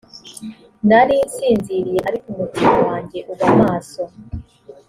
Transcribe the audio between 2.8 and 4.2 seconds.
wanjye uba maso